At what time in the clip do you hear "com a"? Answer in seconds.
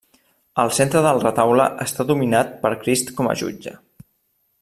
3.21-3.37